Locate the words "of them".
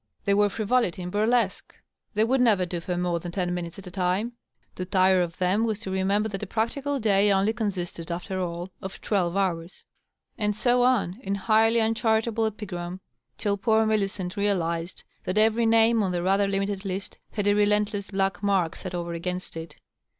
5.21-5.63